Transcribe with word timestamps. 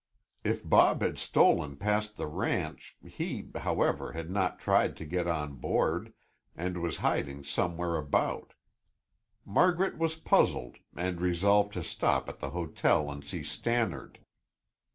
If 0.43 0.67
Bob 0.67 1.03
had 1.03 1.19
stolen 1.19 1.75
past 1.75 2.17
the 2.17 2.25
ranch, 2.25 2.97
he, 3.05 3.45
however, 3.55 4.13
had 4.13 4.31
not 4.31 4.57
tried 4.57 4.97
to 4.97 5.05
get 5.05 5.27
on 5.27 5.57
board 5.57 6.11
and 6.57 6.81
was 6.81 6.97
hiding 7.05 7.43
somewhere 7.43 7.95
about. 7.97 8.55
Margaret 9.45 9.99
was 9.99 10.15
puzzled 10.15 10.77
and 10.95 11.21
resolved 11.21 11.73
to 11.73 11.83
stop 11.83 12.27
at 12.29 12.39
the 12.39 12.49
hotel 12.49 13.11
and 13.11 13.23
see 13.23 13.43
Stannard. 13.43 14.17